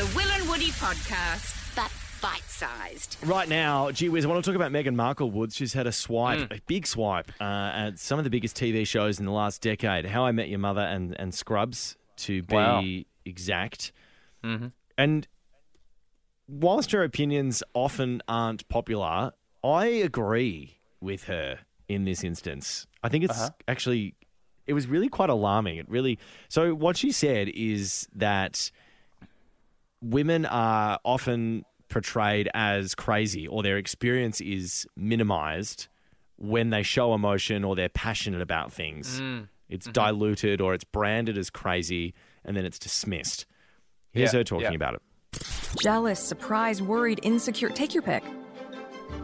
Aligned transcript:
The 0.00 0.16
Will 0.16 0.30
and 0.30 0.48
Woody 0.48 0.70
Podcast, 0.70 1.76
but 1.76 1.92
bite 2.22 2.48
sized. 2.48 3.18
Right 3.22 3.46
now, 3.46 3.90
gee 3.90 4.08
whiz, 4.08 4.24
I 4.24 4.28
want 4.28 4.42
to 4.42 4.50
talk 4.50 4.56
about 4.56 4.72
Meghan 4.72 4.94
Markle 4.94 5.30
Woods. 5.30 5.54
She's 5.54 5.74
had 5.74 5.86
a 5.86 5.92
swipe, 5.92 6.38
mm. 6.38 6.56
a 6.56 6.60
big 6.66 6.86
swipe, 6.86 7.30
uh, 7.38 7.44
at 7.44 7.98
some 7.98 8.18
of 8.18 8.24
the 8.24 8.30
biggest 8.30 8.56
TV 8.56 8.86
shows 8.86 9.18
in 9.18 9.26
the 9.26 9.30
last 9.30 9.60
decade. 9.60 10.06
How 10.06 10.24
I 10.24 10.32
Met 10.32 10.48
Your 10.48 10.58
Mother 10.58 10.80
and, 10.80 11.14
and 11.20 11.34
Scrubs, 11.34 11.98
to 12.16 12.42
be 12.44 12.54
Wow. 12.54 12.82
exact. 13.26 13.92
Mm-hmm. 14.42 14.68
And 14.96 15.28
whilst 16.48 16.92
her 16.92 17.04
opinions 17.04 17.62
often 17.74 18.22
aren't 18.26 18.66
popular, 18.70 19.32
I 19.62 19.84
agree 19.84 20.78
with 21.02 21.24
her 21.24 21.58
in 21.88 22.06
this 22.06 22.24
instance. 22.24 22.86
I 23.02 23.10
think 23.10 23.24
it's 23.24 23.38
uh-huh. 23.38 23.50
actually, 23.68 24.14
it 24.66 24.72
was 24.72 24.86
really 24.86 25.10
quite 25.10 25.28
alarming. 25.28 25.76
It 25.76 25.90
really, 25.90 26.18
so 26.48 26.74
what 26.74 26.96
she 26.96 27.12
said 27.12 27.50
is 27.50 28.08
that 28.14 28.70
women 30.02 30.46
are 30.46 30.98
often 31.04 31.64
portrayed 31.88 32.48
as 32.54 32.94
crazy 32.94 33.46
or 33.46 33.62
their 33.62 33.76
experience 33.76 34.40
is 34.40 34.86
minimized 34.96 35.88
when 36.36 36.70
they 36.70 36.82
show 36.82 37.12
emotion 37.12 37.64
or 37.64 37.76
they're 37.76 37.88
passionate 37.88 38.40
about 38.40 38.72
things. 38.72 39.20
Mm. 39.20 39.48
It's 39.68 39.86
mm-hmm. 39.86 39.92
diluted 39.92 40.60
or 40.60 40.74
it's 40.74 40.84
branded 40.84 41.36
as 41.36 41.50
crazy 41.50 42.14
and 42.44 42.56
then 42.56 42.64
it's 42.64 42.78
dismissed. 42.78 43.46
Here's 44.12 44.32
Yeah, 44.32 44.38
her 44.38 44.44
talking 44.44 44.64
yeah. 44.64 44.74
about 44.74 44.94
it. 44.94 45.02
Jealous, 45.80 46.18
surprised, 46.18 46.80
worried, 46.80 47.20
insecure. 47.22 47.68
Take 47.68 47.94
your 47.94 48.02
pick. 48.02 48.24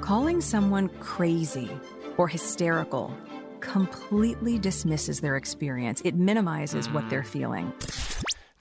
Calling 0.00 0.40
someone 0.40 0.88
crazy 1.00 1.70
or 2.16 2.28
hysterical 2.28 3.16
completely 3.60 4.58
dismisses 4.58 5.20
their 5.20 5.36
experience. 5.36 6.00
It 6.04 6.14
minimizes 6.14 6.88
what 6.90 7.04
mm. 7.04 7.10
they're 7.10 7.24
feeling. 7.24 7.72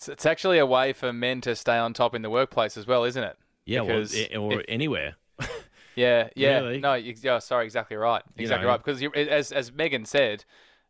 It's, 0.05 0.09
it's 0.09 0.25
actually 0.25 0.59
a 0.59 0.65
way 0.65 0.93
for 0.93 1.11
men 1.13 1.41
to 1.41 1.55
stay 1.55 1.77
on 1.77 1.93
top 1.93 2.13
in 2.15 2.21
the 2.21 2.29
workplace 2.29 2.77
as 2.77 2.85
well, 2.87 3.03
isn't 3.03 3.23
it? 3.23 3.37
Yeah, 3.65 3.81
Because 3.81 4.15
i- 4.15 4.35
or 4.35 4.59
if- 4.59 4.65
anywhere. 4.67 5.15
yeah, 5.95 6.29
yeah. 6.35 6.59
Really? 6.59 6.79
No, 6.79 6.93
you, 6.93 7.15
yeah, 7.21 7.39
sorry, 7.39 7.65
exactly 7.65 7.97
right. 7.97 8.23
Exactly 8.37 8.65
know. 8.65 8.71
right. 8.71 8.83
Because 8.83 9.01
you, 9.01 9.11
as 9.13 9.51
as 9.51 9.71
Meghan 9.71 10.05
said, 10.07 10.45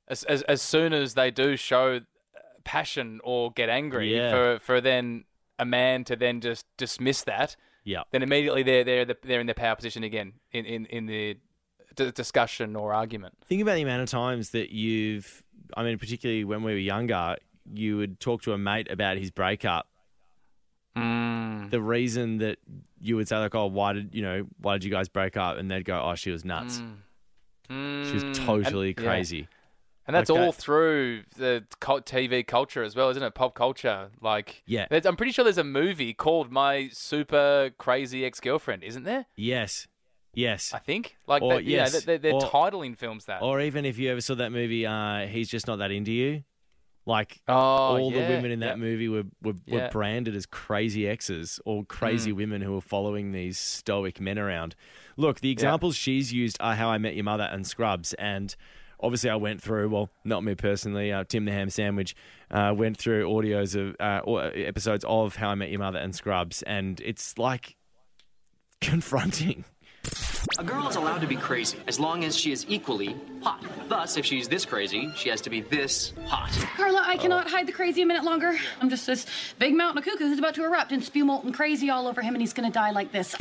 as, 0.07 0.23
as 0.25 0.41
as 0.43 0.61
soon 0.61 0.93
as 0.93 1.13
they 1.13 1.31
do 1.31 1.55
show 1.55 1.97
uh, 1.97 2.39
passion 2.63 3.21
or 3.23 3.51
get 3.51 3.69
angry, 3.69 4.15
Yeah. 4.15 4.31
for 4.31 4.59
for 4.59 4.81
then 4.81 5.23
a 5.57 5.65
man 5.65 6.03
to 6.05 6.15
then 6.15 6.41
just 6.41 6.65
dismiss 6.77 7.23
that, 7.23 7.55
Yeah. 7.85 8.03
then 8.11 8.21
immediately 8.23 8.61
they're 8.63 8.83
they're 8.83 9.05
the- 9.05 9.17
they're 9.23 9.39
in 9.39 9.47
their 9.47 9.53
power 9.55 9.75
position 9.75 10.03
again 10.03 10.33
in 10.51 10.65
in 10.65 10.85
in 10.87 11.05
the 11.05 11.37
d- 11.95 12.11
discussion 12.11 12.75
or 12.75 12.93
argument. 12.93 13.35
Think 13.45 13.61
about 13.61 13.75
the 13.75 13.81
amount 13.83 14.03
of 14.03 14.09
times 14.09 14.49
that 14.51 14.69
you've, 14.71 15.43
I 15.77 15.83
mean, 15.83 15.97
particularly 15.97 16.43
when 16.43 16.61
we 16.61 16.73
were 16.73 16.77
younger, 16.79 17.37
you 17.73 17.97
would 17.97 18.19
talk 18.19 18.41
to 18.43 18.53
a 18.53 18.57
mate 18.57 18.89
about 18.91 19.17
his 19.17 19.31
breakup. 19.31 19.87
Mm. 20.97 21.69
The 21.71 21.81
reason 21.81 22.37
that 22.37 22.57
you 22.99 23.15
would 23.17 23.27
say, 23.27 23.37
like, 23.37 23.55
oh, 23.55 23.65
why 23.67 23.93
did, 23.93 24.15
you 24.15 24.21
know, 24.21 24.45
why 24.59 24.73
did 24.73 24.83
you 24.83 24.91
guys 24.91 25.09
break 25.09 25.35
up? 25.35 25.57
And 25.57 25.69
they'd 25.69 25.83
go, 25.85 26.01
oh, 26.01 26.15
she 26.15 26.31
was 26.31 26.45
nuts. 26.45 26.77
She 27.69 27.73
was 28.13 28.23
Mm. 28.23 28.45
totally 28.45 28.89
And- 28.89 28.99
yeah. 28.99 29.05
crazy. 29.05 29.47
And 30.07 30.15
that's 30.15 30.29
that- 30.29 30.39
all 30.39 30.51
through 30.51 31.23
the 31.35 31.65
TV 31.81 32.43
culture 32.45 32.83
as 32.83 32.95
well, 32.95 33.09
isn't 33.09 33.23
it? 33.23 33.33
Pop 33.33 33.55
culture. 33.55 34.11
Like, 34.21 34.61
Yeah. 34.67 34.85
I'm 34.91 35.15
pretty 35.17 35.31
sure 35.31 35.43
there's 35.43 35.57
a 35.57 35.63
movie 35.63 36.13
called 36.13 36.51
My 36.51 36.89
Super 36.93 37.71
Crazy 37.79 38.23
Ex 38.23 38.39
Girlfriend, 38.39 38.83
isn't 38.83 39.03
there? 39.03 39.25
Yes. 39.35 39.87
Yes. 40.35 40.73
I 40.73 40.79
think. 40.79 41.17
Like, 41.27 41.41
Or- 41.41 41.55
they, 41.55 41.61
yeah, 41.63 41.77
yes. 41.77 42.03
they're, 42.03 42.19
they're 42.19 42.33
Or- 42.33 42.41
titling 42.41 42.95
films 42.95 43.25
that. 43.25 43.41
Or 43.41 43.59
even 43.61 43.83
if 43.83 43.97
you 43.97 44.11
ever 44.11 44.21
saw 44.21 44.35
that 44.35 44.51
movie, 44.51 44.85
uh, 44.85 45.25
He's 45.27 45.49
Just 45.49 45.65
Not 45.65 45.77
That 45.77 45.91
Into 45.91 46.11
You. 46.11 46.43
Like, 47.07 47.39
oh, 47.47 47.53
all 47.53 48.09
the 48.11 48.17
women 48.19 48.49
in 48.51 48.61
that 48.61 48.77
yeah. 48.77 48.83
movie 48.83 49.07
were, 49.09 49.25
were, 49.43 49.53
were 49.67 49.77
Yeah. 49.77 49.89
branded 49.89 50.35
as 50.35 50.45
crazy 50.47 51.07
exes 51.07 51.59
or 51.63 51.83
crazy 51.85 52.31
Mm. 52.31 52.35
women 52.37 52.61
who 52.61 52.73
were 52.73 52.81
following 52.81 53.31
these 53.31 53.59
stoic 53.59 54.19
men 54.19 54.39
around. 54.39 54.75
Look, 55.15 55.39
the 55.41 55.51
examples 55.51 55.95
she's 55.95 56.33
used 56.33 56.57
are 56.59 56.73
How 56.75 56.89
I 56.89 56.97
Met 56.97 57.13
Your 57.15 57.23
Mother 57.23 57.43
and 57.51 57.65
Scrubs. 57.67 58.13
And 58.15 58.55
obviously, 58.99 59.29
I 59.29 59.35
went 59.35 59.61
through, 59.61 59.89
well, 59.89 60.09
not 60.23 60.43
me 60.43 60.55
personally, 60.55 61.13
uh, 61.13 61.23
Tim 61.25 61.45
the 61.45 61.51
Ham 61.51 61.69
Sandwich 61.69 62.15
uh, 62.49 62.73
went 62.75 62.97
through 62.97 63.29
audios 63.29 63.75
of 63.75 63.95
uh, 63.99 64.21
or 64.23 64.51
episodes 64.55 65.05
of 65.07 65.35
How 65.35 65.49
I 65.49 65.55
Met 65.55 65.69
Your 65.69 65.79
Mother 65.81 65.99
and 65.99 66.15
Scrubs. 66.15 66.63
And 66.63 66.99
it's 67.01 67.37
like 67.37 67.75
confronting. 68.81 69.63
A 70.57 70.63
girl 70.63 70.87
is 70.87 70.95
allowed 70.95 71.19
to 71.19 71.27
be 71.27 71.35
crazy 71.35 71.77
as 71.85 71.99
long 71.99 72.23
as 72.23 72.37
she 72.37 72.53
is 72.53 72.65
equally 72.69 73.15
hot. 73.41 73.61
Thus, 73.89 74.15
if 74.15 74.25
she's 74.25 74.47
this 74.47 74.63
crazy, 74.63 75.11
she 75.15 75.27
has 75.27 75.41
to 75.41 75.49
be 75.49 75.59
this 75.59 76.13
hot. 76.27 76.49
Carla, 76.77 77.03
I 77.05 77.17
cannot 77.17 77.47
oh. 77.47 77.49
hide 77.49 77.67
the 77.67 77.73
crazy 77.73 78.01
a 78.03 78.05
minute 78.05 78.23
longer. 78.23 78.55
I'm 78.79 78.89
just 78.89 79.05
this 79.05 79.25
big 79.59 79.75
mountain 79.75 79.97
of 79.97 80.05
cuckoo 80.05 80.27
who's 80.27 80.39
about 80.39 80.55
to 80.55 80.63
erupt 80.63 80.93
and 80.93 81.03
spew 81.03 81.25
molten 81.25 81.51
crazy 81.51 81.89
all 81.89 82.07
over 82.07 82.21
him, 82.21 82.35
and 82.35 82.41
he's 82.41 82.53
gonna 82.53 82.71
die 82.71 82.91
like 82.91 83.11
this. 83.11 83.35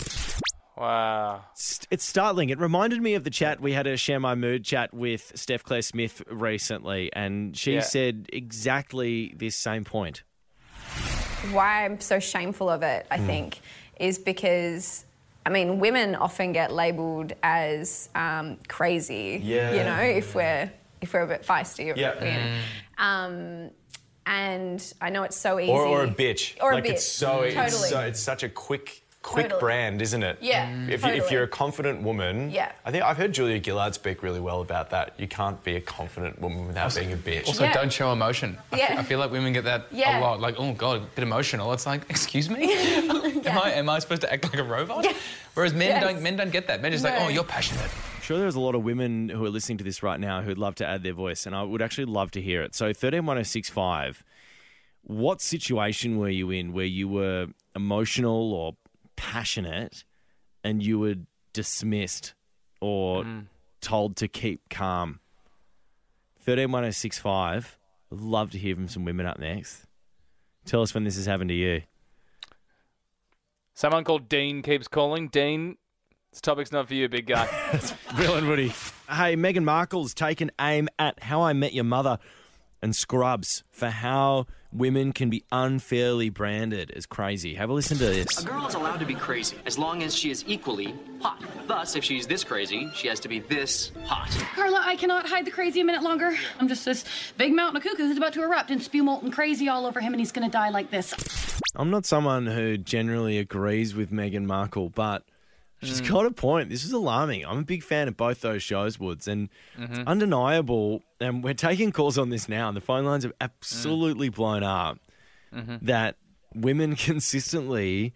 Wow. 0.76 1.44
It's 1.90 2.04
startling. 2.04 2.50
It 2.50 2.58
reminded 2.58 3.00
me 3.00 3.14
of 3.14 3.22
the 3.22 3.30
chat 3.30 3.60
we 3.60 3.72
had 3.72 3.86
a 3.86 3.96
share 3.96 4.18
my 4.18 4.34
mood 4.34 4.64
chat 4.64 4.92
with 4.92 5.30
Steph 5.36 5.62
Claire 5.62 5.82
Smith 5.82 6.20
recently, 6.28 7.12
and 7.12 7.56
she 7.56 7.74
Yeah. 7.74 7.80
said 7.80 8.28
exactly 8.32 9.34
this 9.36 9.54
same 9.56 9.84
point. 9.84 10.24
why 11.52 11.84
I'm 11.84 12.00
so 12.00 12.18
shameful 12.18 12.70
of 12.70 12.82
it, 12.82 13.06
I 13.10 13.18
hmm. 13.18 13.26
think, 13.26 13.60
is 14.00 14.18
because. 14.18 15.04
I 15.46 15.50
mean, 15.50 15.78
women 15.78 16.14
often 16.14 16.52
get 16.52 16.72
labelled 16.72 17.34
as 17.42 18.08
um, 18.14 18.58
crazy. 18.68 19.40
Yeah. 19.42 19.74
You 19.74 19.84
know, 19.84 20.00
if 20.00 20.34
we're 20.34 20.72
if 21.00 21.12
we're 21.12 21.22
a 21.22 21.26
bit 21.26 21.42
feisty. 21.42 21.94
Yeah. 21.96 22.14
you 22.24 22.30
know. 22.30 22.60
Um, 22.98 23.70
and 24.26 24.94
I 25.00 25.10
know 25.10 25.22
it's 25.24 25.36
so 25.36 25.60
easy. 25.60 25.70
Or, 25.70 25.84
or 25.84 26.04
a 26.04 26.08
bitch. 26.08 26.56
Or 26.62 26.72
a 26.72 26.80
bitch. 26.80 26.92
it's 26.92 27.06
so 27.06 27.42
it's 27.42 27.54
Totally. 27.54 27.88
so 27.88 28.00
it's 28.00 28.20
such 28.20 28.42
a 28.42 28.48
quick 28.48 29.02
quick 29.24 29.46
Totally. 29.46 29.60
brand, 29.60 30.02
isn't 30.02 30.22
it? 30.22 30.36
Yeah, 30.42 30.66
mm. 30.70 30.82
If, 30.84 30.88
you, 30.88 30.92
if 30.94 31.00
totally. 31.00 31.32
you're 31.32 31.42
a 31.44 31.48
confident 31.48 32.02
woman, 32.02 32.50
Yeah. 32.50 32.70
I 32.84 32.90
think 32.90 33.04
I've 33.04 33.16
heard 33.16 33.32
Julia 33.32 33.58
Gillard 33.64 33.94
speak 33.94 34.22
really 34.22 34.38
well 34.38 34.60
about 34.60 34.90
that. 34.90 35.14
You 35.18 35.26
can't 35.26 35.64
be 35.64 35.76
a 35.76 35.80
confident 35.80 36.40
woman 36.42 36.66
without 36.66 36.94
being 36.94 37.10
a 37.10 37.16
bitch. 37.16 37.46
Also, 37.46 37.64
Yeah. 37.64 37.72
don't 37.72 37.90
show 37.90 38.12
emotion. 38.12 38.58
I, 38.70 38.76
Yeah. 38.76 38.86
fe- 38.88 38.96
I 38.98 39.02
feel 39.02 39.18
like 39.18 39.30
women 39.30 39.54
get 39.54 39.64
that 39.64 39.86
Yeah. 39.90 40.18
a 40.18 40.20
lot. 40.20 40.40
Like, 40.40 40.56
oh 40.58 40.74
god, 40.74 40.98
a 40.98 41.00
bit 41.00 41.22
emotional. 41.22 41.72
It's 41.72 41.86
like, 41.86 42.02
excuse 42.10 42.50
me, 42.50 42.64
am 42.74 43.58
I 43.58 43.72
am 43.72 43.88
I 43.88 43.98
supposed 43.98 44.20
to 44.22 44.30
act 44.32 44.44
like 44.44 44.58
a 44.58 44.62
robot? 44.62 45.04
Yeah. 45.04 45.14
Whereas 45.54 45.72
men 45.72 45.88
Yes. 45.88 46.02
don't 46.04 46.22
men 46.22 46.36
don't 46.36 46.52
get 46.52 46.66
that. 46.66 46.82
Men 46.82 46.90
are 46.92 46.94
just 46.94 47.04
like, 47.04 47.14
oh, 47.18 47.28
you're 47.28 47.44
passionate. 47.44 47.82
I'm 48.16 48.22
sure 48.22 48.38
there's 48.38 48.56
a 48.56 48.60
lot 48.60 48.74
of 48.74 48.84
women 48.84 49.30
who 49.30 49.42
are 49.46 49.50
listening 49.50 49.78
to 49.78 49.84
this 49.84 50.02
right 50.02 50.20
now 50.20 50.42
who'd 50.42 50.58
love 50.58 50.74
to 50.76 50.86
add 50.86 51.02
their 51.02 51.12
voice, 51.14 51.46
and 51.46 51.56
I 51.56 51.62
would 51.62 51.80
actually 51.80 52.06
love 52.06 52.30
to 52.32 52.42
hear 52.42 52.62
it. 52.62 52.74
So, 52.74 52.86
131065, 52.92 54.22
what 55.02 55.40
situation 55.40 56.18
were 56.18 56.28
you 56.28 56.50
in 56.50 56.72
where 56.72 56.84
you 56.86 57.08
were 57.08 57.46
emotional 57.76 58.52
or 58.52 58.76
passionate 59.16 60.04
and 60.62 60.82
you 60.82 60.98
were 60.98 61.16
dismissed 61.52 62.34
or 62.80 63.24
mm. 63.24 63.46
told 63.80 64.16
to 64.16 64.28
keep 64.28 64.68
calm? 64.68 65.20
131065, 66.44 67.78
I'd 68.12 68.20
love 68.20 68.50
to 68.50 68.58
hear 68.58 68.74
from 68.74 68.88
some 68.88 69.04
women 69.04 69.26
up 69.26 69.38
next. 69.38 69.86
Tell 70.66 70.82
us 70.82 70.92
when 70.92 71.04
this 71.04 71.16
has 71.16 71.26
happened 71.26 71.48
to 71.48 71.54
you. 71.54 71.82
Someone 73.74 74.04
called 74.04 74.28
Dean 74.28 74.62
keeps 74.62 74.86
calling. 74.86 75.28
Dean, 75.28 75.76
this 76.30 76.40
topic's 76.40 76.70
not 76.70 76.88
for 76.88 76.94
you, 76.94 77.08
big 77.08 77.26
guy. 77.26 77.48
Will 78.18 78.34
and 78.36 78.48
Woody. 78.48 78.68
Hey, 79.08 79.36
Meghan 79.36 79.64
Markle's 79.64 80.14
taken 80.14 80.50
aim 80.60 80.88
at 80.98 81.22
How 81.22 81.42
I 81.42 81.52
Met 81.52 81.74
Your 81.74 81.84
Mother 81.84 82.18
and 82.84 82.94
Scrubs 82.94 83.64
for 83.72 83.88
how 83.88 84.46
women 84.70 85.12
can 85.12 85.30
be 85.30 85.42
unfairly 85.50 86.28
branded 86.28 86.90
as 86.94 87.06
crazy. 87.06 87.54
Have 87.54 87.70
a 87.70 87.72
listen 87.72 87.96
to 87.96 88.04
this. 88.04 88.44
A 88.44 88.46
girl 88.46 88.66
is 88.66 88.74
allowed 88.74 88.98
to 88.98 89.06
be 89.06 89.14
crazy 89.14 89.56
as 89.64 89.78
long 89.78 90.02
as 90.02 90.14
she 90.14 90.30
is 90.30 90.44
equally 90.46 90.94
hot. 91.18 91.42
Thus, 91.66 91.96
if 91.96 92.04
she's 92.04 92.26
this 92.26 92.44
crazy, 92.44 92.90
she 92.94 93.08
has 93.08 93.20
to 93.20 93.28
be 93.28 93.38
this 93.38 93.90
hot. 94.04 94.28
Carla, 94.54 94.82
I 94.84 94.96
cannot 94.96 95.26
hide 95.26 95.46
the 95.46 95.50
crazy 95.50 95.80
a 95.80 95.84
minute 95.84 96.02
longer. 96.02 96.36
I'm 96.60 96.68
just 96.68 96.84
this 96.84 97.06
big 97.38 97.54
mountain 97.54 97.78
of 97.78 97.82
cuckoo 97.82 98.06
who's 98.06 98.18
about 98.18 98.34
to 98.34 98.42
erupt 98.42 98.70
and 98.70 98.82
spew 98.82 99.02
molten 99.02 99.30
crazy 99.30 99.66
all 99.66 99.86
over 99.86 100.00
him, 100.00 100.12
and 100.12 100.20
he's 100.20 100.32
gonna 100.32 100.50
die 100.50 100.68
like 100.68 100.90
this. 100.90 101.14
I'm 101.76 101.88
not 101.88 102.04
someone 102.04 102.46
who 102.46 102.76
generally 102.76 103.38
agrees 103.38 103.94
with 103.94 104.10
Meghan 104.10 104.44
Markle, 104.44 104.90
but 104.90 105.22
she's 105.84 106.00
mm. 106.00 106.08
got 106.08 106.26
a 106.26 106.30
point. 106.30 106.70
This 106.70 106.84
is 106.84 106.92
alarming. 106.92 107.44
I'm 107.44 107.58
a 107.58 107.64
big 107.64 107.82
fan 107.82 108.08
of 108.08 108.16
both 108.16 108.40
those 108.40 108.62
shows, 108.62 108.98
Woods, 108.98 109.28
and 109.28 109.48
it's 109.76 109.98
mm-hmm. 109.98 110.08
undeniable. 110.08 111.02
And 111.20 111.42
we're 111.42 111.54
taking 111.54 111.92
calls 111.92 112.18
on 112.18 112.30
this 112.30 112.48
now, 112.48 112.68
and 112.68 112.76
the 112.76 112.80
phone 112.80 113.04
lines 113.04 113.24
have 113.24 113.32
absolutely 113.40 114.30
mm. 114.30 114.34
blown 114.34 114.62
up. 114.62 114.98
Mm-hmm. 115.54 115.86
That 115.86 116.16
women 116.54 116.96
consistently, 116.96 118.14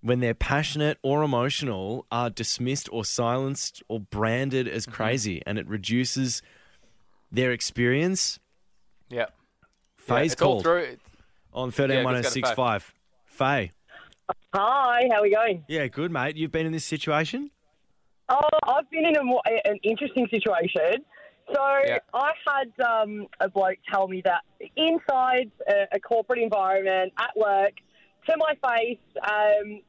when 0.00 0.20
they're 0.20 0.34
passionate 0.34 0.98
or 1.02 1.22
emotional, 1.22 2.06
are 2.10 2.30
dismissed 2.30 2.88
or 2.92 3.04
silenced 3.04 3.82
or 3.88 4.00
branded 4.00 4.68
as 4.68 4.84
mm-hmm. 4.84 4.94
crazy, 4.94 5.42
and 5.46 5.58
it 5.58 5.66
reduces 5.66 6.42
their 7.30 7.52
experience. 7.52 8.38
yeah. 9.08 9.26
Faye's 9.96 10.34
all 10.40 10.52
called 10.52 10.62
through. 10.62 10.96
on 11.52 11.66
let's 11.66 11.76
go 11.76 11.86
to 11.86 11.94
131065. 12.02 12.94
Faye. 13.26 13.72
Hi, 14.54 15.08
how 15.10 15.18
are 15.18 15.22
we 15.22 15.30
going? 15.34 15.64
Yeah, 15.68 15.86
good, 15.86 16.10
mate. 16.10 16.36
You've 16.36 16.52
been 16.52 16.66
in 16.66 16.72
this 16.72 16.84
situation? 16.84 17.50
Oh, 18.28 18.40
I've 18.66 18.90
been 18.90 19.06
in 19.06 19.16
a, 19.16 19.24
mo- 19.24 19.42
an 19.64 19.78
interesting 19.82 20.26
situation. 20.30 21.04
So 21.54 21.62
Yeah. 21.86 21.98
I 22.12 22.32
had 22.46 22.86
um, 22.86 23.26
a 23.40 23.48
bloke 23.48 23.78
tell 23.90 24.06
me 24.06 24.22
that 24.24 24.42
inside 24.76 25.50
a, 25.66 25.96
a 25.96 26.00
corporate 26.00 26.40
environment 26.40 27.12
at 27.18 27.30
work, 27.36 27.72
to 28.28 28.36
my 28.36 28.54
face, 28.68 28.98
um, 29.22 29.80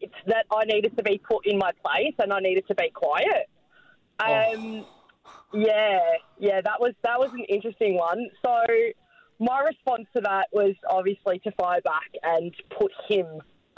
it's 0.00 0.14
that 0.26 0.46
I 0.50 0.64
needed 0.64 0.96
to 0.96 1.02
be 1.04 1.18
put 1.18 1.46
in 1.46 1.58
my 1.58 1.70
place 1.84 2.14
and 2.18 2.32
I 2.32 2.40
needed 2.40 2.66
to 2.68 2.74
be 2.74 2.90
quiet. 2.92 3.48
Um, 4.18 4.84
Yeah, 5.52 5.98
yeah, 6.38 6.60
that 6.60 6.80
was 6.80 6.94
that 7.02 7.18
was 7.18 7.30
an 7.32 7.44
interesting 7.48 7.96
one. 7.96 8.28
So 8.44 8.64
my 9.38 9.60
response 9.60 10.06
to 10.16 10.22
that 10.22 10.48
was 10.52 10.74
obviously 10.88 11.38
to 11.40 11.52
fire 11.52 11.80
back 11.82 12.10
and 12.22 12.52
put 12.78 12.92
him 13.08 13.26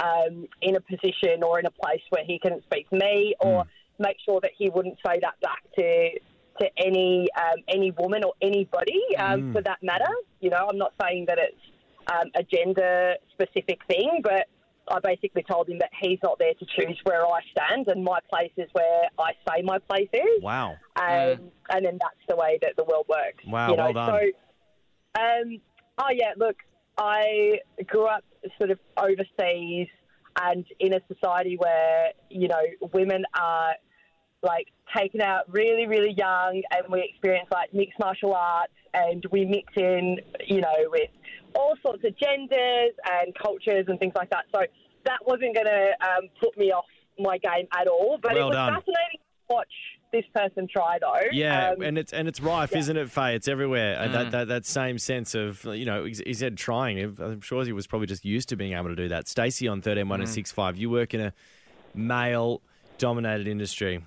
um, 0.09 0.35
in 0.61 0.73
a 0.77 0.81
position 0.93 1.37
or 1.47 1.59
in 1.61 1.67
a 1.67 1.71
place 1.83 2.05
where 2.11 2.25
he 2.31 2.39
couldn't 2.43 2.63
speak 2.65 2.85
to 2.91 2.97
me, 2.97 3.35
or 3.41 3.65
make 3.99 4.17
sure 4.27 4.41
that 4.45 4.53
he 4.59 4.67
wouldn't 4.75 4.99
say 5.07 5.15
that 5.21 5.37
back 5.41 5.63
to 5.79 6.11
to 6.61 6.67
any 6.89 7.29
um, 7.45 7.59
any 7.77 7.91
woman 7.93 8.21
or 8.25 8.33
anybody 8.43 9.01
um, 9.19 9.41
Mm. 9.41 9.53
for 9.55 9.63
that 9.63 9.81
matter. 9.83 10.13
You 10.41 10.51
know, 10.51 10.63
I'm 10.71 10.79
not 10.79 10.93
saying 11.03 11.27
that 11.29 11.39
it's 11.47 11.65
um, 12.15 12.29
a 12.35 12.43
gender 12.43 13.15
specific 13.35 13.79
thing, 13.87 14.11
but 14.23 14.45
I 14.89 14.99
basically 15.13 15.45
told 15.45 15.69
him 15.71 15.79
that 15.79 15.91
he's 16.03 16.19
not 16.23 16.39
there 16.39 16.55
to 16.55 16.67
choose 16.77 16.99
where 17.05 17.25
I 17.25 17.41
stand, 17.55 17.87
and 17.89 18.05
my 18.05 18.19
place 18.29 18.51
is 18.57 18.69
where 18.73 19.03
I 19.19 19.31
say 19.49 19.63
my 19.63 19.79
place 19.91 20.09
is. 20.13 20.43
Wow. 20.43 20.73
Um, 20.97 21.51
And 21.71 21.87
then 21.87 21.97
that's 22.05 22.23
the 22.29 22.37
way 22.37 22.59
that 22.63 22.73
the 22.77 22.85
world 22.85 23.07
works. 23.09 23.43
Wow, 23.47 23.71
you 23.71 23.77
know? 23.77 23.85
well 23.85 23.93
done. 23.93 24.11
So, 25.17 25.23
um, 25.23 25.61
oh 26.03 26.11
yeah, 26.13 26.33
look, 26.37 26.57
I 26.99 27.61
grew 27.87 28.07
up 28.07 28.25
sort 28.59 28.71
of 28.71 28.79
overseas 28.97 29.89
and 30.41 30.65
in 30.81 30.95
a 30.95 31.01
society 31.13 31.57
where 31.59 32.13
you 32.31 32.49
know 32.49 32.63
women 32.93 33.25
are 33.39 33.75
like 34.43 34.69
taken 34.95 35.21
out 35.21 35.51
really, 35.53 35.87
really 35.87 36.15
young, 36.17 36.63
and 36.71 36.83
we 36.91 37.09
experience 37.11 37.49
like 37.51 37.73
mixed 37.73 37.99
martial 37.99 38.35
arts, 38.35 38.73
and 38.95 39.25
we 39.31 39.45
mix 39.45 39.73
in, 39.77 40.19
you 40.47 40.61
know, 40.61 40.75
with 40.89 41.11
all 41.55 41.75
sorts 41.83 42.05
of 42.05 42.17
genders 42.19 42.93
and 43.11 43.35
cultures 43.35 43.87
and 43.89 43.99
things 43.99 44.13
like 44.15 44.31
that. 44.31 44.45
So 44.55 44.63
that 45.05 45.19
wasn't 45.27 45.55
going 45.55 45.67
to 45.67 45.91
um, 46.01 46.29
put 46.41 46.57
me 46.59 46.73
off 46.73 46.85
my 47.19 47.39
game 47.39 47.67
at 47.79 47.87
all. 47.87 48.19
But 48.21 48.37
it 48.37 48.45
was 48.45 48.55
done. 48.55 48.75
fascinating 48.75 49.21
to 49.21 49.55
watch 49.55 49.73
this 50.13 50.25
person 50.35 50.69
try, 50.71 50.99
though. 51.01 51.15
Yeah, 51.33 51.71
Um, 51.71 51.83
and 51.83 51.99
it's 51.99 52.13
and 52.13 52.29
it's 52.29 52.41
rife, 52.41 52.71
yeah. 52.73 52.79
isn't 52.79 52.97
it, 52.97 53.11
Faye? 53.11 53.35
It's 53.35 53.49
everywhere. 53.49 53.97
Mm. 53.97 54.13
that, 54.13 54.31
that 54.31 54.49
that 54.49 54.67
same 54.67 54.99
sense 54.99 55.35
of 55.35 55.65
you 55.65 55.85
know, 55.85 56.05
he 56.05 56.15
he 56.27 56.35
said 56.35 56.57
trying. 56.57 57.01
I'm 57.21 57.41
sure 57.41 57.65
he 57.65 57.73
was 57.73 57.87
probably 57.87 58.07
just 58.07 58.25
used 58.25 58.49
to 58.51 58.57
being 58.57 58.75
able 58.75 58.89
to 58.91 58.97
do 58.97 59.09
that. 59.09 59.27
Stacey 59.29 59.67
on 59.69 59.81
thirteen 59.83 60.09
one 60.09 60.21
and 60.21 60.29
Mm. 60.29 60.33
six 60.35 60.53
five. 60.53 60.77
You 60.77 60.91
work 60.91 61.15
in 61.15 61.21
a 61.21 61.33
male 61.95 62.61
dominated 62.99 63.49
industry. 63.49 64.05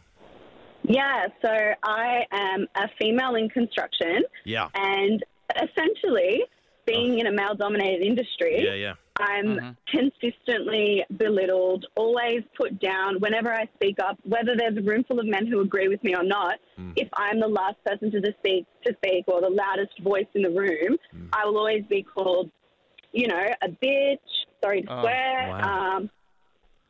Yeah, 0.88 1.28
so 1.44 1.50
I 1.84 2.26
am 2.32 2.68
a 2.76 2.88
female 3.00 3.34
in 3.36 3.50
construction, 3.50 4.24
Yeah. 4.44 4.68
and 4.76 5.24
essentially, 5.56 6.44
being 6.86 7.18
in 7.18 7.26
a 7.26 7.32
male 7.32 7.56
dominated 7.56 8.06
industry, 8.06 8.64
Yeah, 8.64 8.74
yeah. 8.76 8.94
I'm 9.18 9.46
mm-hmm. 9.46 9.70
consistently 9.88 11.06
belittled, 11.18 11.86
always 11.96 12.44
put 12.58 12.80
down 12.82 13.20
whenever 13.20 13.54
I 13.54 13.68
speak 13.76 13.98
up, 14.00 14.18
whether 14.24 14.56
there's 14.58 14.78
a 14.78 14.82
room 14.82 15.06
full 15.08 15.20
of 15.20 15.26
men 15.26 15.48
who 15.48 15.62
agree 15.62 15.88
with 15.88 16.04
me 16.04 16.16
or 16.16 16.24
not. 16.24 16.60
Mm. 16.78 16.94
If 16.98 17.08
I'm 17.14 17.40
the 17.40 17.48
last 17.48 17.78
person 17.86 18.12
to 18.12 18.34
speak, 18.40 18.66
to 18.86 18.94
speak 18.98 19.26
or 19.28 19.40
the 19.40 19.50
loudest 19.50 19.98
voice 20.02 20.28
in 20.34 20.42
the 20.42 20.50
room, 20.50 20.98
mm. 21.16 21.30
I 21.32 21.46
will 21.46 21.58
always 21.58 21.84
be 21.90 22.04
called, 22.04 22.52
you 23.14 23.28
know, 23.28 23.48
a 23.62 23.70
bitch, 23.70 24.18
sorry 24.62 24.82
to 24.82 24.92
Oh, 24.92 25.02
swear, 25.02 25.48
wow. 25.50 25.96
um, 25.98 26.10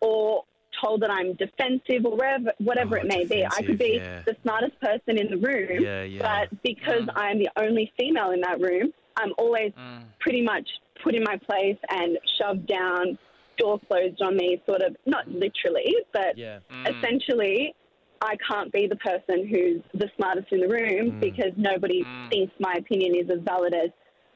or 0.02 0.46
told 0.84 1.02
that 1.02 1.12
I'm 1.12 1.34
defensive 1.34 2.06
or 2.06 2.16
whatever, 2.16 2.52
whatever 2.58 2.98
it 2.98 3.06
may 3.06 3.26
be. 3.26 3.46
I 3.46 3.62
could 3.62 3.78
be 3.78 4.00
yeah. 4.02 4.22
the 4.26 4.36
smartest 4.42 4.80
person 4.82 5.20
in 5.20 5.30
the 5.30 5.38
room, 5.38 5.82
Yeah, 5.84 6.04
yeah. 6.04 6.22
but 6.50 6.64
because 6.64 7.04
mm. 7.04 7.14
I'm 7.16 7.38
the 7.38 7.50
only 7.56 7.94
female 8.00 8.32
in 8.32 8.42
that 8.42 8.60
room, 8.60 8.92
I'm 9.18 9.34
always 9.38 9.72
mm. 9.74 10.04
pretty 10.20 10.42
much 10.42 10.68
put 11.04 11.16
in 11.16 11.24
my 11.24 11.38
place 11.38 11.78
and 11.90 12.18
shoved 12.40 12.68
down, 12.68 13.18
door 13.58 13.80
closed 13.88 14.22
on 14.22 14.36
me, 14.36 14.62
sort 14.66 14.82
of, 14.82 14.96
not 15.06 15.28
literally, 15.28 15.96
but 16.14 16.38
Yeah. 16.38 16.60
Mm. 16.72 16.98
essentially, 16.98 17.74
I 18.22 18.36
can't 18.50 18.72
be 18.72 18.88
the 18.88 18.96
person 18.98 19.48
who's 19.48 19.82
the 19.94 20.10
smartest 20.16 20.52
in 20.52 20.62
the 20.62 20.68
room 20.68 21.12
Mm. 21.14 21.20
because 21.20 21.52
nobody 21.58 22.04
mm. 22.04 22.30
thinks 22.30 22.54
my 22.60 22.74
opinion 22.74 23.16
is 23.16 23.30
as 23.30 23.40
valid 23.42 23.74
as 23.74 23.92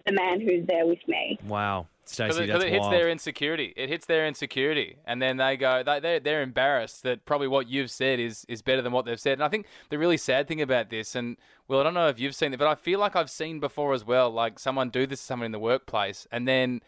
the 0.05 0.13
man 0.13 0.39
who's 0.41 0.65
there 0.67 0.85
with 0.85 1.05
me. 1.07 1.37
Wow, 1.47 1.87
Because 1.98 1.98
Stacey, 2.11 2.43
it, 2.43 2.47
'cause 2.47 2.47
that's 2.47 2.63
it 2.65 2.69
hits 2.71 2.81
wild. 2.81 2.93
their 2.93 3.09
insecurity. 3.09 3.73
It 3.77 3.89
hits 3.89 4.05
their 4.05 4.25
insecurity, 4.27 4.97
and 5.05 5.21
then 5.21 5.37
they 5.37 5.57
go. 5.57 5.83
They 5.83 5.99
they're, 5.99 6.19
they're 6.19 6.41
embarrassed 6.41 7.03
that 7.03 7.25
probably 7.25 7.47
what 7.47 7.67
you've 7.67 7.91
said 7.91 8.19
is 8.19 8.45
is 8.49 8.61
better 8.61 8.81
than 8.81 8.91
what 8.91 9.05
they've 9.05 9.19
said. 9.19 9.33
And 9.33 9.43
I 9.43 9.49
think 9.49 9.65
the 9.89 9.97
really 9.97 10.17
sad 10.17 10.47
thing 10.47 10.61
about 10.61 10.89
this, 10.89 11.15
and 11.15 11.37
well, 11.67 11.79
I 11.79 11.83
don't 11.83 11.93
know 11.93 12.07
if 12.07 12.19
you've 12.19 12.35
seen 12.35 12.53
it, 12.53 12.57
but 12.57 12.67
I 12.67 12.75
feel 12.75 12.99
like 12.99 13.15
I've 13.15 13.29
seen 13.29 13.59
before 13.59 13.93
as 13.93 14.03
well. 14.05 14.29
Like 14.29 14.59
someone 14.59 14.89
do 14.89 15.05
this 15.05 15.19
to 15.19 15.25
someone 15.25 15.45
in 15.45 15.51
the 15.51 15.59
workplace, 15.59 16.27
and 16.31 16.47
then 16.47 16.81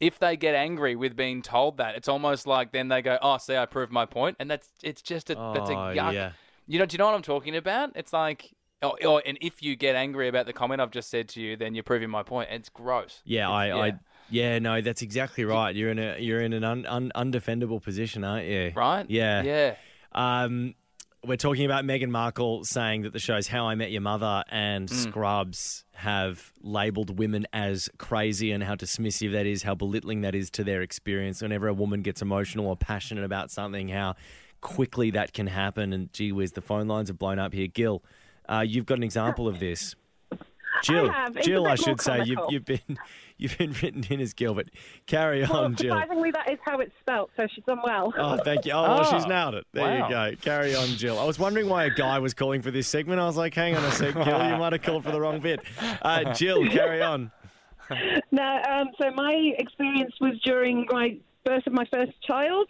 if 0.00 0.18
they 0.18 0.36
get 0.36 0.54
angry 0.54 0.94
with 0.94 1.16
being 1.16 1.42
told 1.42 1.76
that, 1.78 1.96
it's 1.96 2.08
almost 2.08 2.46
like 2.46 2.70
then 2.72 2.88
they 2.88 3.02
go, 3.02 3.18
"Oh, 3.22 3.38
see, 3.38 3.56
I 3.56 3.66
proved 3.66 3.90
my 3.90 4.06
point," 4.06 4.36
and 4.38 4.50
that's 4.50 4.68
it's 4.82 5.02
just 5.02 5.30
a 5.30 5.34
that's 5.34 5.70
a 5.70 5.74
Oh, 5.74 5.94
yuck. 5.94 6.12
yeah. 6.12 6.32
You 6.66 6.78
know, 6.78 6.84
do 6.86 6.94
you 6.94 6.98
know 6.98 7.06
what 7.06 7.14
I'm 7.14 7.22
talking 7.22 7.56
about? 7.56 7.92
It's 7.94 8.12
like. 8.12 8.54
Oh, 8.80 8.96
oh, 9.02 9.18
and 9.18 9.36
if 9.40 9.60
you 9.60 9.74
get 9.74 9.96
angry 9.96 10.28
about 10.28 10.46
the 10.46 10.52
comment 10.52 10.80
I've 10.80 10.92
just 10.92 11.10
said 11.10 11.28
to 11.30 11.40
you, 11.40 11.56
then 11.56 11.74
you're 11.74 11.82
proving 11.82 12.08
my 12.10 12.22
point. 12.22 12.48
It's 12.52 12.68
gross. 12.68 13.22
Yeah, 13.24 13.50
I, 13.50 13.86
I, 13.88 13.92
yeah, 14.30 14.58
no, 14.58 14.80
that's 14.80 15.02
exactly 15.02 15.44
right. 15.44 15.74
You're 15.74 15.90
in 15.90 15.98
a 15.98 16.18
you're 16.18 16.40
in 16.40 16.52
an 16.52 16.64
un, 16.64 16.86
un, 16.86 17.12
undefendable 17.14 17.82
position, 17.82 18.24
aren't 18.24 18.46
you? 18.46 18.72
Right? 18.74 19.06
Yeah. 19.08 19.42
Yeah. 19.42 19.74
Um, 20.12 20.74
we're 21.24 21.36
talking 21.36 21.64
about 21.64 21.84
Meghan 21.84 22.10
Markle 22.10 22.64
saying 22.64 23.02
that 23.02 23.12
the 23.12 23.18
shows 23.18 23.48
How 23.48 23.66
I 23.66 23.74
Met 23.74 23.90
Your 23.90 24.00
Mother 24.00 24.44
and 24.50 24.88
Mm. 24.88 24.94
Scrubs 24.94 25.84
have 25.94 26.52
labelled 26.62 27.18
women 27.18 27.46
as 27.52 27.90
crazy 27.98 28.52
and 28.52 28.62
how 28.62 28.76
dismissive 28.76 29.32
that 29.32 29.44
is, 29.44 29.64
how 29.64 29.74
belittling 29.74 30.20
that 30.20 30.36
is 30.36 30.48
to 30.52 30.64
their 30.64 30.80
experience. 30.80 31.42
Whenever 31.42 31.66
a 31.66 31.74
woman 31.74 32.02
gets 32.02 32.22
emotional 32.22 32.66
or 32.68 32.76
passionate 32.76 33.24
about 33.24 33.50
something, 33.50 33.88
how 33.88 34.14
quickly 34.60 35.10
that 35.10 35.32
can 35.32 35.48
happen. 35.48 35.92
And 35.92 36.12
gee 36.12 36.30
whiz, 36.30 36.52
the 36.52 36.60
phone 36.60 36.86
lines 36.86 37.08
have 37.08 37.18
blown 37.18 37.40
up 37.40 37.52
here. 37.52 37.66
Gil, 37.66 38.02
uh, 38.48 38.64
you've 38.66 38.86
got 38.86 38.98
an 38.98 39.04
example 39.04 39.48
of 39.48 39.58
this. 39.58 39.96
Jill, 40.82 41.10
have. 41.10 41.36
It's 41.36 41.46
Jill, 41.46 41.64
I 41.66 41.70
more 41.70 41.76
should 41.76 42.00
say 42.00 42.22
you've, 42.24 42.38
you've 42.48 42.64
been 42.64 42.98
you've 43.38 43.56
been 43.58 43.72
written 43.82 44.04
in 44.10 44.20
as 44.20 44.32
Gil, 44.34 44.54
but 44.54 44.66
carry 45.06 45.42
Well, 45.42 45.64
on, 45.64 45.74
Jill. 45.76 45.94
surprisingly, 45.94 46.30
that 46.32 46.50
is 46.50 46.58
how 46.64 46.78
it's 46.80 46.92
spelt, 47.00 47.30
so 47.36 47.46
she's 47.54 47.64
done 47.64 47.80
well. 47.84 48.12
Oh, 48.16 48.36
thank 48.38 48.64
you. 48.66 48.72
Oh, 48.72 48.82
well, 48.82 49.04
she's 49.04 49.24
Oh, 49.24 49.28
nailed 49.28 49.54
it. 49.54 49.66
There 49.72 49.84
wow. 49.84 50.08
you 50.08 50.14
go. 50.36 50.40
Carry 50.42 50.74
on, 50.74 50.88
Jill. 50.88 51.18
I 51.18 51.24
was 51.24 51.38
wondering 51.38 51.68
why 51.68 51.84
a 51.84 51.90
guy 51.90 52.18
was 52.18 52.34
calling 52.34 52.62
for 52.62 52.70
this 52.70 52.88
segment. 52.88 53.20
I 53.20 53.26
was 53.26 53.36
like, 53.36 53.54
hang 53.54 53.76
on 53.76 53.84
a 53.84 53.90
sec, 53.92 54.14
Gil, 54.14 54.24
you 54.24 54.56
might 54.58 54.72
have 54.72 54.82
called 54.82 55.04
for 55.04 55.12
the 55.12 55.20
wrong 55.20 55.40
bit. 55.40 55.60
Uh, 56.02 56.32
Jill, 56.34 56.68
carry 56.70 57.02
on. 57.02 57.30
No, 58.30 58.60
um, 58.68 58.88
so 59.00 59.10
my 59.12 59.32
experience 59.58 60.12
was 60.20 60.38
during 60.44 60.86
my 60.90 61.16
birth 61.46 61.66
of 61.66 61.72
my 61.72 61.86
first 61.90 62.12
child, 62.20 62.68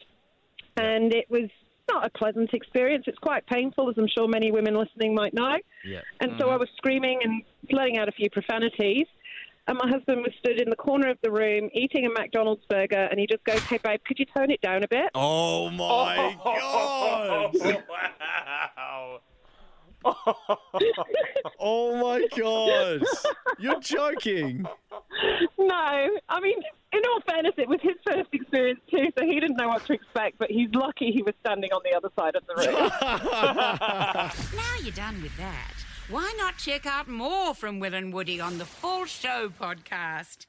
and 0.76 1.12
it 1.12 1.28
was 1.28 1.50
not 1.90 2.07
a 2.07 2.11
pleasant 2.11 2.52
experience. 2.52 3.04
It's 3.07 3.18
quite 3.18 3.47
painful, 3.47 3.88
as 3.90 3.97
I'm 3.99 4.09
sure 4.09 4.28
many 4.28 4.50
women 4.50 4.75
listening 4.75 5.14
might 5.14 5.35
know. 5.35 5.57
Yeah. 5.85 6.00
And 6.21 6.33
so 6.38 6.45
mm-hmm. 6.45 6.54
I 6.54 6.57
was 6.57 6.68
screaming 6.76 7.21
and 7.23 7.42
letting 7.71 7.99
out 7.99 8.09
a 8.09 8.12
few 8.12 8.30
profanities. 8.30 9.07
And 9.66 9.78
my 9.83 9.88
husband 9.88 10.23
was 10.23 10.33
stood 10.38 10.61
in 10.62 10.71
the 10.71 10.76
corner 10.76 11.11
of 11.11 11.18
the 11.23 11.30
room 11.30 11.68
eating 11.75 12.07
a 12.07 12.09
McDonald's 12.09 12.64
burger, 12.71 13.07
and 13.11 13.21
he 13.21 13.26
just 13.26 13.45
goes, 13.45 13.61
"Hey, 13.61 13.78
babe, 13.85 14.00
could 14.07 14.18
you 14.18 14.25
tone 14.35 14.50
it 14.50 14.62
down 14.62 14.83
a 14.83 14.88
bit?" 14.88 15.11
Oh 15.14 15.68
my 15.68 16.35
god! 16.42 17.54
wow. 17.90 19.21
oh 21.61 22.00
my 22.00 22.26
god! 22.35 23.02
You're 23.59 23.80
joking. 23.80 24.64
No, 25.59 26.18
I 26.30 26.40
mean, 26.40 26.62
in 26.92 27.00
all 27.11 27.21
fairness, 27.28 27.54
it 27.59 27.68
was 27.68 27.80
his 27.83 27.97
first 28.07 28.28
experience 28.33 28.80
too, 28.90 29.07
so 29.18 29.25
he 29.25 29.40
didn't 29.40 29.57
know 29.57 29.68
what 29.68 29.85
to 29.87 29.92
expect. 29.92 30.38
But 30.38 30.50
he's 30.50 30.71
lucky 30.75 31.11
he 31.12 31.23
was 31.23 31.35
standing 31.40 31.71
on 31.73 31.80
the 31.85 31.97
other 31.97 32.11
side 32.18 32.35
of 32.35 32.47
the 32.47 32.54
room. 32.54 32.90
Now 34.57 34.75
you're 34.83 34.92
done 34.92 35.21
with 35.23 35.37
that, 35.37 35.75
why 36.09 36.33
not 36.38 36.57
check 36.59 36.87
out 36.87 37.09
more 37.09 37.54
from 37.54 37.80
Will 37.80 37.95
and 37.95 38.12
Woody 38.12 38.40
on 38.40 38.59
the 38.59 38.64
Full 38.64 39.04
Show 39.04 39.50
podcast? 39.61 40.47